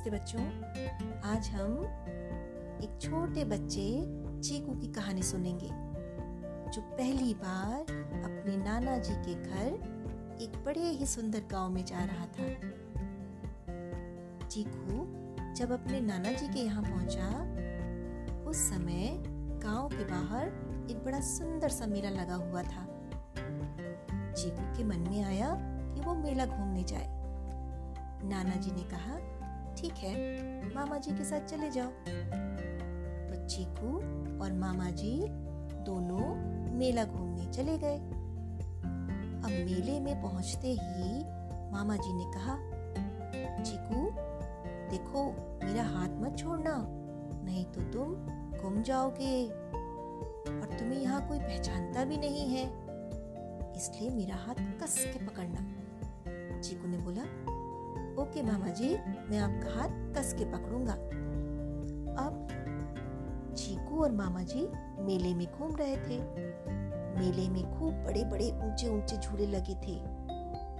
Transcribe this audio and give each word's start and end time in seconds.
नमस्ते 0.00 0.10
बच्चों। 0.10 1.30
आज 1.30 1.48
हम 1.48 1.72
एक 2.84 2.96
छोटे 3.00 3.44
बच्चे 3.44 3.82
चीकू 4.40 4.74
की 4.74 4.86
कहानी 4.86 5.22
सुनेंगे, 5.22 5.68
जो 6.70 6.82
पहली 6.82 7.34
बार 7.34 7.80
अपने 8.24 8.56
नाना 8.56 8.96
जी 8.98 9.14
के 9.16 9.34
घर 9.34 10.38
एक 10.42 10.56
बड़े 10.64 10.80
ही 10.80 11.06
सुंदर 11.06 11.42
गाँव 11.52 11.70
में 11.70 11.84
जा 11.84 12.04
रहा 12.04 12.26
था। 12.26 12.46
चीकू 14.46 15.04
जब 15.54 15.72
अपने 15.72 16.00
नाना 16.00 16.32
जी 16.32 16.48
के 16.48 16.60
यहाँ 16.60 16.82
पहुँचा, 16.82 17.28
उस 18.50 18.56
समय 18.56 19.22
गाँव 19.64 19.88
के 19.88 20.04
बाहर 20.04 20.46
एक 20.90 21.04
बड़ा 21.04 21.20
सुंदर 21.20 21.68
सा 21.68 21.86
मेला 21.86 22.10
लगा 22.10 22.34
हुआ 22.34 22.62
था। 22.62 22.86
चीकू 24.32 24.76
के 24.76 24.84
मन 24.84 25.08
में 25.10 25.22
आया 25.24 25.54
कि 25.60 26.00
वो 26.00 26.14
मेला 26.14 26.46
घूमने 26.46 26.84
जाए। 26.84 27.06
नाना 28.24 28.56
जी 28.56 28.70
ने 28.70 28.82
कहा 28.82 29.39
ठीक 29.80 29.92
है, 29.96 30.14
मामा 30.74 30.96
जी 30.98 31.10
के 31.10 31.24
साथ 31.24 31.46
चले 31.48 31.70
जाओ। 31.70 31.90
तो 33.26 33.46
चीकू 33.46 33.92
और 34.44 34.52
मामा 34.52 34.90
जी 34.92 35.12
दोनों 35.84 36.34
मेला 36.78 37.04
घूमने 37.04 37.46
चले 37.52 37.76
गए। 37.78 37.96
अब 37.96 39.50
मेले 39.66 39.98
में 40.00 40.20
पहुँचते 40.22 40.72
ही 40.72 41.22
मामा 41.72 41.96
जी 41.96 42.12
ने 42.12 42.24
कहा 42.34 42.56
चीकू 43.62 44.10
देखो, 44.90 45.24
मेरा 45.64 45.82
हाथ 45.84 46.20
मत 46.20 46.36
छोड़ना, 46.38 46.74
नहीं 47.44 47.64
तो 47.64 47.80
तुम 47.92 48.14
गुम 48.62 48.82
जाओगे। 48.82 49.46
और 49.46 50.76
तुम्हें 50.78 51.00
यहाँ 51.00 51.26
कोई 51.28 51.38
पहचानता 51.38 52.04
भी 52.04 52.16
नहीं 52.16 52.48
है, 52.48 52.64
इसलिए 53.76 54.10
मेरा 54.10 54.36
हाथ 54.36 54.62
कस 54.82 54.98
के 55.06 55.26
पकड़ना। 55.26 56.60
चीकू 56.60 56.88
ने 56.88 56.98
बोला 56.98 57.22
ओके 58.20 58.42
मामा 58.42 58.68
जी, 58.68 58.88
मैं 59.30 59.38
आपका 59.38 59.74
हाथ 59.74 60.14
कस 60.14 60.32
के 60.38 60.44
पकड़ूँगा। 60.44 60.92
अब 62.22 62.48
चीकू 63.58 64.02
और 64.02 64.12
मामा 64.12 64.42
जी 64.42 64.66
मेले 65.02 65.34
में 65.34 65.46
घूम 65.46 65.76
रहे 65.76 65.96
थे। 65.96 66.18
मेले 67.20 67.48
में 67.48 67.62
खूब 67.78 67.94
बड़े 68.04 68.24
बड़े 68.24 68.50
ऊँचे 68.62 68.88
ऊँचे 68.88 69.16
झूले 69.16 69.46
लगे 69.46 69.74
थे 69.74 69.96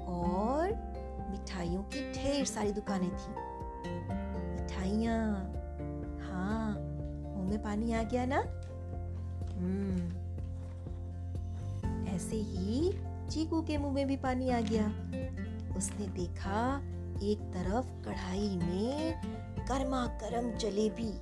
और 0.07 0.73
मिठाइयों 1.31 1.83
की 1.83 2.01
ढेर 2.13 2.45
सारी 2.45 2.73
दुकानें 2.73 3.11
थी। 3.11 3.33
मिठाइया 4.53 5.17
हाँ 6.25 6.73
मुँह 6.73 7.49
में 7.51 7.63
पानी 7.63 7.93
आ 7.93 8.03
गया 8.03 8.25
ना? 8.27 8.41
हम्म 9.57 10.19
ऐसे 12.07 12.37
ही 12.37 12.93
चीकू 13.31 13.63
के 13.63 13.79
मुँह 13.79 13.93
में 13.93 14.07
भी 14.07 14.17
पानी 14.17 14.51
आ 14.51 14.61
गया। 14.61 14.87
उसने 15.77 16.07
देखा 16.07 16.81
एक 17.23 17.39
तरफ़ 17.39 18.09
कढ़ाई 18.09 18.57
में 18.57 19.23
गर्मा 19.69 20.07
गर्म 20.07 20.51
जलेबी 20.53 21.13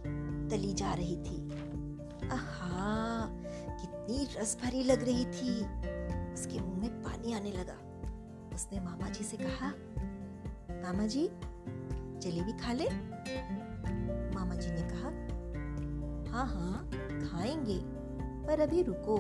तली 0.49 0.73
जा 0.73 0.95
रही 0.95 1.17
थी। 1.17 1.51
आहा, 2.29 3.27
कितनी 3.81 4.41
रस 4.41 4.59
भरी 4.63 4.83
लग 4.83 5.05
रही 5.05 5.25
थी। 5.25 5.61
उसके 6.33 6.61
मुँह 6.61 6.81
में 6.81 7.03
पानी 7.03 7.33
आने 7.33 7.51
लगा। 7.51 7.77
उसने 8.55 8.81
मामा 8.81 9.09
जी 9.09 9.25
से 9.25 9.37
कहा 9.37 9.69
मामा 10.83 11.07
जी 11.07 11.29
जलेबी 12.23 12.53
खा 12.53 12.73
ले? 12.73 12.89
मामा 14.35 14.55
जी 14.55 14.71
ने 14.71 14.83
कहा 14.83 15.39
हाँ 16.33 16.47
हाँ 16.47 16.91
खाएँगे, 17.21 17.81
पर 18.47 18.61
अभी 18.61 18.83
रुको, 18.83 19.19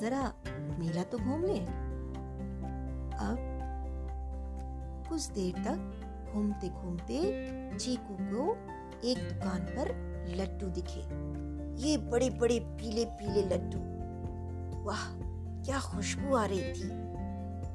जरा 0.00 0.34
मेला 0.78 1.02
तो 1.02 1.18
घूम 1.18 1.44
ले। 1.44 1.85
कुछ 5.16 5.26
देर 5.26 5.54
तक 5.54 6.32
घूमते 6.32 6.68
घूमते 6.68 7.18
चीकू 7.76 8.16
को 8.20 8.56
एक 9.04 9.18
दुकान 9.18 9.60
पर 9.60 9.88
लड्डू 10.36 10.66
दिखे। 10.66 11.00
ये 11.82 11.96
बड़े 11.96 12.30
बड़े 12.30 12.58
पीले 12.60 13.04
पीले 13.04 13.42
लड्डू। 13.42 13.78
वाह, 14.84 15.04
क्या 15.64 15.78
खुशबू 15.80 16.34
आ 16.34 16.44
रही 16.44 16.58
थी। 16.58 16.88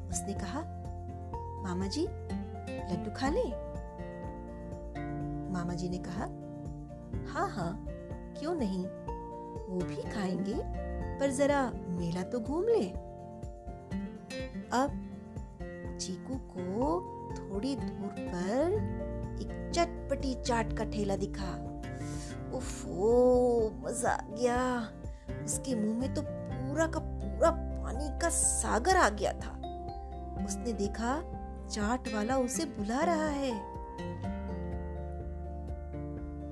उसने 0.10 0.34
कहा 0.34 0.62
मामा 1.64 1.88
जी 1.88 2.08
लड्डू 2.92 3.12
खा 3.12 3.30
ले? 3.30 3.44
मामा 5.54 5.74
जी 5.74 5.90
ने 5.90 5.98
कहा 5.98 6.26
हाँ 7.34 7.50
हाँ 7.50 7.86
क्यों 8.40 8.56
नहीं? 8.56 8.86
वो 9.66 9.86
भी 9.86 9.96
खाएँगे, 9.96 10.56
पर 11.20 11.32
जरा 11.32 11.72
मेला 11.76 12.24
तो 12.24 12.40
घूम 12.40 12.64
ले। 12.68 12.90
अब 14.74 15.08
चीकू 16.02 16.36
को 16.36 17.11
थोड़ी 17.52 17.76
दूर 17.76 18.16
पर 18.20 18.74
एक 19.42 19.72
चटपटी 19.76 20.34
चाट 20.42 20.78
का 20.78 20.84
ठेला 20.84 21.16
दिखा। 21.16 21.68
ओफो 22.58 23.72
मज़ा 23.86 24.10
आ 24.10 24.22
गया। 24.30 24.90
उसके 25.46 25.76
मुँह 25.76 26.00
में 26.00 26.14
तो 26.14 26.22
पूरा 26.28 26.88
का 26.88 27.00
पूरा 27.00 27.52
पानी 27.52 28.20
का 28.20 28.30
सागर 28.30 28.98
आ 28.98 29.10
गया 29.10 29.34
था। 29.34 29.52
उसने 30.46 30.74
देखा, 30.74 31.22
चाट 31.72 32.14
वाला 32.14 32.38
उसे 32.38 32.66
बुला 32.66 33.00
रहा 33.00 33.28
है। 33.28 33.52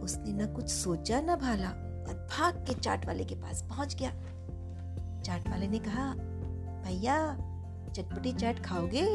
उसने 0.01 0.43
न 0.43 0.53
कुछ 0.55 0.69
सोचा, 0.69 1.21
न 1.21 1.35
भाला, 1.35 1.69
और 2.09 2.27
भाग 2.31 2.65
के 2.67 2.73
चाट 2.73 3.05
वाले 3.05 3.25
के 3.25 3.35
पास 3.35 3.63
पहुँच 3.69 3.95
गया। 3.95 4.11
चाट 5.21 5.49
वाले 5.49 5.67
ने 5.67 5.79
कहा, 5.79 6.13
भैया, 6.83 7.33
चटपटी 7.95 8.33
चाट 8.33 8.59
खाओगे? 8.59 9.05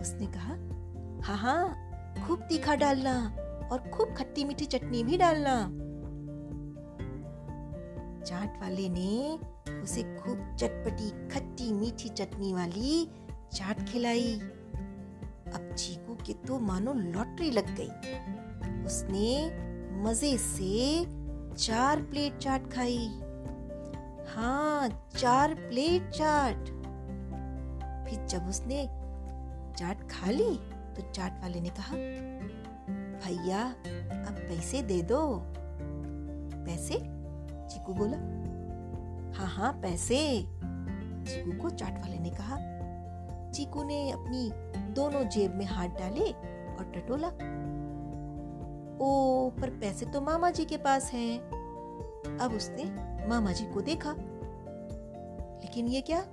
उसने 0.00 0.26
कहा 0.26 0.54
हाँ 1.24 1.36
हाँ 1.36 2.24
खूब 2.26 2.40
तीखा 2.40 2.74
डालना 2.74 3.12
और 3.72 3.90
खूब 3.90 4.14
खट्टी 4.14 4.44
मीठी 4.44 4.64
चटनी 4.64 5.02
भी 5.04 5.16
डालना। 5.16 5.54
चाट 8.24 8.58
वाले 8.60 8.88
ने 8.88 9.38
उसे 9.82 10.02
खूब 10.02 10.56
चटपटी, 10.60 11.28
खट्टी 11.28 11.72
मीठी 11.72 12.08
चटनी 12.08 12.52
वाली 12.52 13.06
चाट 13.54 13.88
खिलाई। 13.88 14.34
अब 15.54 15.74
चीकू 15.78 16.14
के 16.14 16.32
तो 16.32 16.58
मानो 16.58 16.92
लॉटरी 16.92 17.50
लग 17.50 17.74
गई। 17.76 18.84
उसने 18.86 19.46
मज़े 20.02 20.36
से 20.38 21.04
चार 21.54 22.02
प्लेट 22.02 22.38
चाट 22.38 22.72
खाई। 22.72 23.08
हाँ 24.28 24.88
चार 25.18 25.54
प्लेट 25.54 26.10
चाट। 26.10 26.56
फिर 28.06 28.26
जब 28.26 28.48
उसने 28.48 28.84
चाट 29.78 30.10
खा 30.10 30.30
ली 30.30 30.58
तो 30.94 31.02
चाट 31.02 31.40
वाले 31.40 31.60
ने 31.60 31.68
कहा, 31.68 31.96
भैया, 32.94 33.70
अब 34.28 34.34
पैसे 34.34 34.82
दे 34.82 35.02
दो। 35.02 35.42
पैसे? 36.66 36.94
चीकू 37.68 37.94
बोला। 37.94 38.16
हाँ 39.38 39.48
हाँ 39.48 39.72
पैसे। 39.72 40.42
चीकू 41.24 41.62
को 41.62 41.70
चाट 41.70 42.00
वाले 42.00 42.18
ने 42.18 42.30
कहा। 42.30 42.72
चीकू 43.50 43.84
ने 43.84 44.10
अपनी 44.10 44.52
दोनों 44.92 45.28
जेब 45.28 45.54
में 45.54 45.66
हाथ 45.66 45.88
डाले 45.88 46.30
और 46.74 46.92
टटोला। 46.96 47.28
ओ, 49.04 49.50
पर 49.50 49.70
पैसे 49.70 50.06
तो 50.06 50.20
मामा 50.20 50.50
जी 50.50 50.64
के 50.64 50.76
पास 50.76 51.12
हैं। 51.12 51.38
अब 52.38 52.52
उसने 52.52 52.84
मामा 53.28 53.52
जी 53.52 53.64
को 53.64 53.80
देखा। 53.80 54.14
लेकिन 55.62 55.86
ये 55.86 56.00
क्या? 56.00 56.26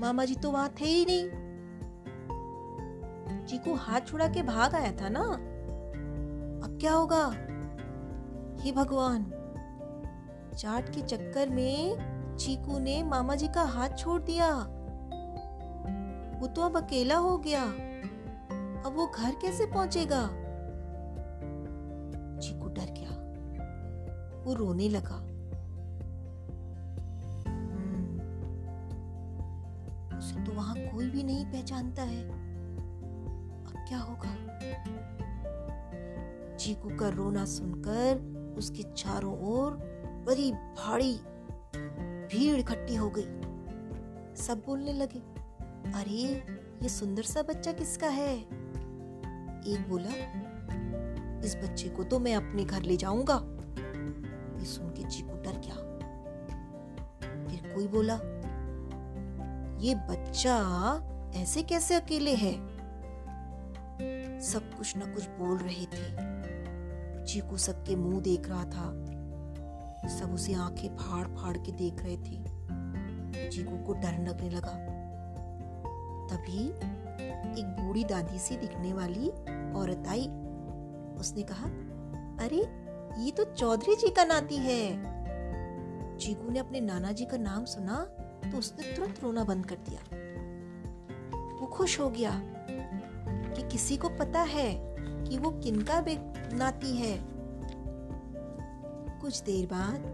मामा 0.00 0.24
जी 0.24 0.34
तो 0.34 0.50
वहाँ 0.50 0.74
थे 0.80 0.84
ही 0.84 1.04
नहीं। 1.04 1.45
चीकू 3.66 3.78
हाथ 3.78 4.00
छुड़ा 4.00 4.28
के 4.28 4.42
भाग 4.42 4.74
आया 4.74 4.92
था 4.92 5.08
ना? 5.08 5.22
अब 6.64 6.78
क्या 6.80 6.92
होगा? 6.92 7.24
हे 8.62 8.72
भगवान, 8.72 9.24
चाट 10.56 10.88
के 10.88 11.00
चक्कर 11.00 11.48
में 11.48 12.36
चीकू 12.36 12.78
ने 12.78 13.02
मामा 13.02 13.34
जी 13.34 13.48
का 13.48 13.62
हाथ 13.62 13.88
छोड़ 13.98 14.22
दिया। 14.22 14.50
वो 16.40 16.46
तो 16.46 16.62
अब 16.62 16.76
अकेला 16.76 17.16
हो 17.16 17.38
गया। 17.38 17.62
अब 18.86 18.92
वो 18.96 19.06
घर 19.06 19.34
कैसे 19.42 19.66
पहुंचेगा? 19.66 20.26
चीकू 22.38 22.68
डर 22.68 22.94
गया। 22.98 24.42
वो 24.44 24.54
रोने 24.54 24.88
लगा। 24.88 25.16
उसे 30.18 30.44
तो 30.44 30.52
वहाँ 30.52 30.76
कोई 30.76 31.10
भी 31.10 31.22
नहीं 31.22 31.46
पहचानता 31.46 32.02
है। 32.02 32.45
क्या 33.88 33.98
होगा? 33.98 34.36
चीकू 36.56 36.96
का 36.96 37.08
रोना 37.08 37.44
सुनकर 37.44 38.36
उसके 38.58 38.82
चारों 38.82 39.40
ओर 39.40 39.70
बड़ी 40.28 40.52
भारी 40.52 41.20
भीड़ 42.26 42.60
इकट्ठी 42.60 42.94
हो 42.94 43.10
गई। 43.10 43.22
सब 44.34 44.62
बोलने 44.66 44.92
लगे, 44.92 45.18
अरे, 45.92 46.44
ये 46.82 46.88
सुंदर 46.88 47.22
सा 47.22 47.42
बच्चा 47.42 47.72
किसका 47.72 48.06
है? 48.06 48.38
एक 48.38 49.86
बोला, 49.88 50.10
इस 51.40 51.56
बच्चे 51.56 51.88
को 51.88 52.04
तो 52.04 52.18
मैं 52.18 52.34
अपने 52.34 52.64
घर 52.64 52.82
ले 52.82 52.96
जाऊँगा। 52.96 53.40
ये 54.58 54.64
सुन 54.64 54.88
के 54.88 55.08
चीकू 55.08 55.28
डर 55.28 55.60
गया। 55.64 55.74
फिर 57.48 57.74
कोई 57.74 57.86
बोला, 57.86 58.14
ये 59.80 59.94
बच्चा 59.94 60.62
ऐसे 61.34 61.62
कैसे 61.62 61.94
अकेले 61.94 62.34
है? 62.34 62.75
सब 64.40 64.74
कुछ 64.74 64.96
न 64.96 65.00
कुछ 65.00 65.26
बोल 65.26 65.58
रहे 65.58 65.86
थे। 65.86 66.36
चीकू 67.24 67.56
सबके 67.56 67.96
मुँह 67.96 68.20
देख 68.20 68.48
रहा 68.48 68.64
था। 68.64 69.16
सब 70.08 70.30
उसे 70.34 70.54
आँखें 70.54 70.96
फाड़ 70.96 71.26
फाड़ 71.28 71.56
के 71.56 71.72
देख 71.72 71.94
रहे 72.02 72.16
थे। 72.16 72.56
चीकू 73.50 73.84
को 73.84 73.92
डर 73.92 74.28
लगने 74.28 74.50
लगा। 74.50 74.96
तभी 76.26 76.68
एक 77.60 77.76
बूढ़ी 77.80 78.04
दादी 78.04 78.38
सी 78.38 78.56
दिखने 78.56 78.92
वाली 78.92 79.28
औरत 79.72 80.08
आई। 80.08 80.26
उसने 81.20 81.42
कहा, 81.42 81.66
अरे, 82.44 82.86
ये 83.22 83.30
तो 83.30 83.44
चौधरी 83.44 83.94
जी 83.96 84.10
का 84.10 84.24
नाती 84.24 84.56
है। 84.56 85.16
चीकू 86.18 86.50
ने 86.50 86.58
अपने 86.58 86.80
नाना 86.80 87.12
जी 87.12 87.24
का 87.24 87.36
नाम 87.36 87.64
सुना 87.64 88.00
तो 88.52 88.58
उसने 88.58 88.96
तुरंत 88.96 89.20
रोना 89.22 89.44
बंद 89.44 89.66
कर 89.66 89.74
दिया। 89.74 90.00
वो 91.60 91.66
खुश 91.66 92.00
हो 92.00 92.10
गया। 92.10 92.55
कि 93.56 93.62
किसी 93.62 93.96
को 93.96 94.08
पता 94.08 94.40
है 94.40 94.96
कि 95.24 95.38
वो 95.38 95.50
किनका 95.50 96.04
नाती 96.56 96.96
है। 96.96 97.18
कुछ 99.20 99.42
देर 99.42 99.66
बाद 99.66 100.04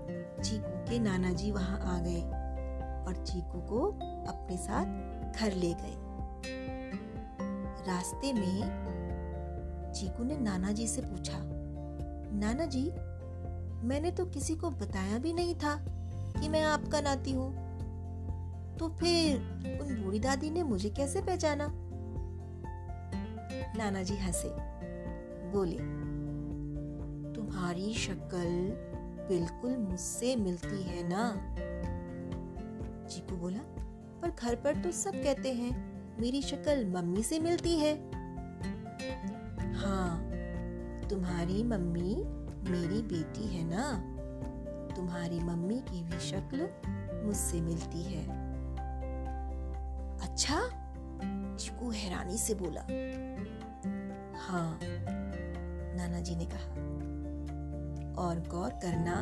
चीकू 0.45 0.91
के 0.91 0.99
नाना 0.99 1.33
जी 1.33 1.51
वहाँ 1.51 1.79
आ 1.97 1.99
गए 1.99 2.23
और 3.07 3.25
चीकू 3.27 3.61
को 3.61 3.87
अपने 4.33 4.57
साथ 4.57 5.41
घर 5.41 5.53
ले 5.53 5.73
गए। 5.75 5.97
रास्ते 7.87 8.33
में 8.33 9.93
चीकू 9.95 10.25
ने 10.25 10.37
नाना 10.37 10.73
जी 10.73 10.87
से 10.87 11.03
पूछा 11.03 11.39
नाना 12.35 12.65
जी 12.65 12.91
मैंने 13.89 14.11
तो 14.11 14.25
किसी 14.27 14.55
को 14.55 14.71
बताया 14.71 15.19
भी 15.19 15.33
नहीं 15.33 15.55
था 15.55 15.85
कि 16.41 16.49
मैं 16.49 16.63
आपका 16.63 17.01
नाती 17.01 17.33
हूँ। 17.33 17.51
तो 18.79 18.89
फिर 18.89 19.37
उन 19.83 20.03
बूढ़ी 20.05 20.21
दादी 20.21 20.51
ने 20.51 20.63
मुझे 20.63 20.91
कैसे 20.91 21.21
पहचाना? 21.21 21.82
नाना 23.83 24.03
जी 24.03 24.17
हंसे। 24.17 24.49
बोले, 25.51 25.77
तुम्हारी 27.33 27.95
शक्ल 27.95 28.49
बिल्कुल 29.29 29.77
मुझसे 29.77 30.37
मिलती 30.37 30.83
है 30.83 31.09
ना? 31.09 31.25
चीकू 33.09 33.37
बोला, 33.37 33.59
पर 34.23 34.31
घर 34.31 34.55
पर 34.55 34.83
तो 34.83 34.91
सब 34.91 35.13
कहते 35.13 35.53
हैं, 35.53 35.73
मेरी 36.21 36.43
शक्ल 36.43 36.87
मम्मी 36.87 37.23
से 37.23 37.39
मिलती 37.41 37.79
है। 37.79 37.95
हाँ 39.75 40.31
तुम्हारी 41.11 41.63
मम्मी 41.63 42.15
मेरी 42.71 43.03
बेटी 43.03 43.47
है 43.49 43.65
ना? 43.65 43.89
तुम्हारी 44.97 45.41
मम्मी 45.41 45.81
की 45.81 46.03
भी 46.03 46.21
शक्ल 46.21 46.69
मुझसे 47.27 47.61
मिलती 47.61 48.03
है। 48.03 48.25
अच्छा? 50.19 50.63
चिकू 51.59 51.91
हैरानी 51.91 52.39
से 52.39 52.55
बोला 52.55 52.81
हाँ 54.53 54.79
नाना 55.97 56.19
जी 56.21 56.35
ने 56.37 56.45
कहा, 56.45 56.73
और 58.23 58.41
गौर 58.49 58.71
करना, 58.71 59.15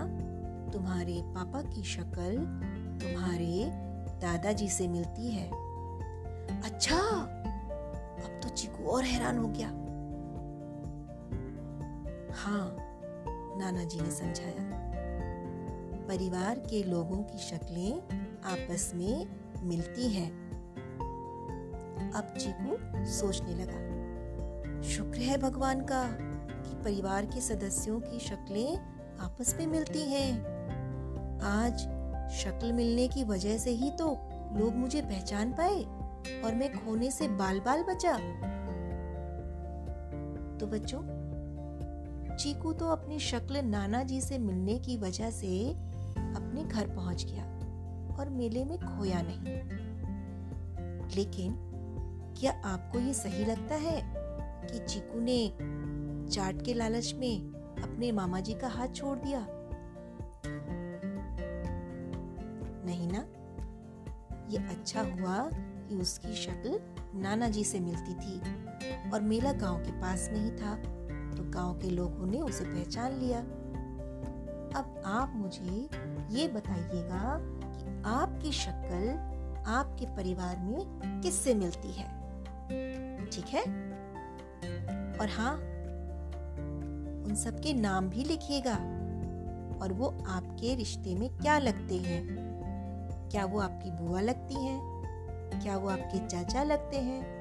तुम्हारे 0.73 1.21
पापा 1.25 1.63
की 1.63 1.83
शक्ल 1.83 2.37
तुम्हारे 3.03 3.67
दादाजी 4.23 4.69
से 4.69 4.89
मिलती 4.89 5.31
है। 5.31 5.47
अच्छा 6.63 6.97
अब 6.97 8.41
तो 8.43 8.49
चिकू 8.49 8.85
और 8.85 9.05
हैरान 9.05 9.39
हो 9.39 9.49
गया। 9.49 9.69
हाँ 12.37 12.77
नाना 13.59 13.85
जी 13.85 14.01
ने 14.01 14.11
समझाया। 14.11 14.65
परिवार 16.09 16.59
के 16.59 16.83
लोगों 16.83 17.23
की 17.23 17.39
शक्लें 17.39 18.03
आपस 18.45 18.93
में 18.95 19.27
मिलती 19.63 20.09
हैं। 20.09 20.31
अब 22.11 22.35
चीकू 22.39 23.05
सोचने 23.07 23.55
लगा। 23.55 23.80
शुक्र 25.21 25.31
है 25.31 25.39
भगवान 25.39 25.81
का 25.81 26.05
कि 26.63 26.75
परिवार 26.85 27.25
के 27.25 27.41
सदस्यों 27.41 28.01
की 28.01 28.19
शक्लें 28.19 28.77
आपस 29.21 29.55
में 29.59 29.67
मिलती 29.67 29.99
हैं। 29.99 30.33
आज 31.41 31.81
शक्ल 32.33 32.73
मिलने 32.73 33.09
की 33.09 33.25
वजह 33.25 33.59
से 33.59 33.71
ही 33.71 33.91
तो 33.91 34.07
लोग 34.53 34.77
मुझे 34.77 35.03
पहचान 35.03 35.53
पाए 35.53 35.83
और 36.43 36.55
मैं 36.55 36.73
खोने 36.73 37.11
से 37.11 37.29
बाल 37.29 37.61
बाल 37.61 37.83
बचा। 37.83 38.13
तो 40.59 40.67
बच्चों, 40.67 41.03
चीकू 42.37 42.73
तो 42.73 42.89
अपनी 42.89 43.19
शक्ल 43.19 43.57
नाना 43.57 44.03
जी 44.03 44.21
से 44.21 44.39
मिलने 44.39 44.79
की 44.79 44.97
वजह 44.97 45.31
से 45.31 45.71
अपने 46.37 46.65
घर 46.65 46.87
पहुँच 46.89 47.25
गया 47.25 47.45
और 48.17 48.29
मेले 48.31 48.65
में 48.65 48.79
खोया 48.79 49.23
नहीं। 49.23 49.61
लेकिन 51.17 51.55
क्या 52.41 52.63
आपको 52.65 52.99
ये 52.99 53.15
सही 53.15 53.45
लगता 53.45 53.75
है? 53.75 54.20
कि 54.73 54.79
चीकू 54.79 55.21
ने 55.21 55.49
चाट 56.31 56.63
के 56.63 56.75
लालच 56.75 57.15
में 57.19 57.53
अपने 57.83 58.13
मामा 58.13 58.41
जी 58.41 58.55
का 58.55 58.69
हाथ 58.69 58.89
छोड़ 58.89 59.19
दिया। 59.19 59.47
नहीं 62.87 63.09
ना? 63.13 63.25
ये 64.51 64.59
अच्छा 64.59 65.01
हुआ 65.01 65.51
कि 65.55 65.97
उसकी 65.97 66.35
शक्ल 66.35 66.81
नाना 67.15 67.49
जी 67.49 67.65
से 67.65 67.81
मिलती 67.81 68.15
थी 68.15 68.41
और 69.11 69.21
मेला 69.21 69.53
गाँव 69.53 69.79
के 69.79 70.01
पास 70.01 70.29
में 70.33 70.41
ही 70.41 70.51
था 70.51 70.75
तो 71.37 71.51
गाँव 71.51 71.79
के 71.79 71.91
लोगों 71.91 72.27
ने 72.27 72.41
उसे 72.41 72.65
पहचान 72.65 73.13
लिया। 73.13 73.41
अब 74.81 75.03
आप 75.07 75.33
मुझे 75.37 75.89
ये 76.31 76.49
बताइएगा 76.49 77.39
कि 77.41 78.03
आपकी 78.07 78.53
शक्ल 78.53 79.09
आपके 79.67 80.07
परिवार 80.17 80.59
में 80.59 81.21
किससे 81.23 81.55
मिलती 81.55 81.93
है? 81.93 82.09
ठीक 83.27 83.47
है? 83.47 83.65
और 85.21 85.29
हाँ 85.29 85.55
उन 87.25 87.35
सबके 87.35 87.75
नाम 87.75 88.09
भी 88.09 88.25
लिखिएगा। 88.25 88.75
और 89.83 89.93
वो 89.93 90.07
आपके 90.27 90.75
रिश्ते 90.75 91.15
में 91.15 91.39
क्या 91.39 91.59
लगते 91.59 91.97
हैं? 91.97 92.27
क्या 93.31 93.45
वो 93.45 93.61
आपकी 93.61 93.91
बुआ 93.91 94.21
लगती 94.21 94.55
हैं? 94.55 94.81
क्या 95.63 95.77
वो 95.77 95.89
आपके 95.89 96.27
चाचा 96.27 96.63
लगते 96.63 96.97
हैं? 96.97 97.41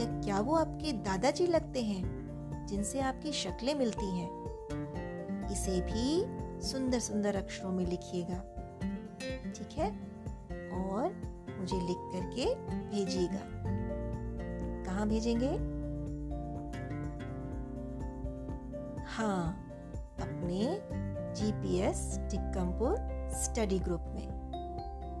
या 0.00 0.20
क्या 0.20 0.40
वो 0.40 0.54
आपके 0.54 0.92
दादाजी 0.92 1.46
लगते 1.46 1.82
हैं, 1.82 2.28
जिनसे 2.66 3.00
आपकी 3.00 3.32
शक्लें 3.32 3.74
मिलती 3.74 4.18
हैं? 4.18 4.30
इसे 5.52 5.80
भी 5.80 6.24
सुंदर 6.62 7.00
सुंदर 7.00 7.36
अक्षरों 7.36 7.72
में 7.72 7.86
लिखिएगा। 7.86 8.38
ठीक 9.50 9.72
है? 9.72 9.90
और 10.70 11.38
मुझे 11.58 11.76
लिख 11.76 11.96
करके 11.98 12.54
भेजिएगा। 12.64 13.40
कहाँ 14.84 15.08
भेजेंगे? 15.08 15.77
हाँ 19.18 19.68
अपने 20.20 20.80
जीपीएस 21.34 22.18
टिक्कमपुर 22.30 22.96
स्टडी 23.32 23.78
ग्रुप 23.78 24.04
में। 24.08 24.28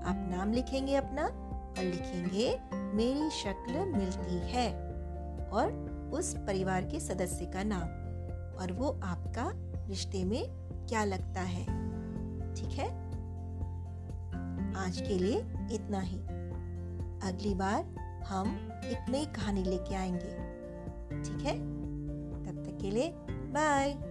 आप 0.04 0.36
नाम 0.36 0.52
लिखेंगे 0.52 0.94
अपना 0.94 1.22
और 1.78 1.84
लिखेंगे, 1.84 2.60
मेरी 2.74 3.30
शक्ल 3.30 3.86
मिलती 3.86 4.38
है 4.52 4.72
और 5.48 5.72
उस 6.14 6.34
परिवार 6.34 6.84
के 6.84 7.00
सदस्य 7.00 7.46
का 7.46 7.62
नाम 7.62 7.82
और 8.60 8.72
वो 8.72 9.00
आपका 9.02 9.52
रिश्ते 9.86 10.24
में 10.24 10.44
क्या 10.88 11.04
लगता 11.04 11.40
है। 11.40 11.64
ठीक 12.54 12.72
है? 12.72 12.88
आज 14.86 15.00
के 15.08 15.14
लिए 15.18 15.38
इतना 15.72 16.00
ही। 16.00 16.18
अगली 17.28 17.54
बार 17.54 17.84
हम 18.28 18.48
एक 18.84 19.10
नई 19.10 19.26
कहानी 19.26 19.62
लेके 19.62 19.94
आएँगे। 19.94 20.36
ठीक 21.22 21.46
है? 21.46 21.58
तब 22.44 22.64
तक 22.66 22.78
के 22.82 22.90
लिए 22.90 23.14
Bye! 23.52 24.07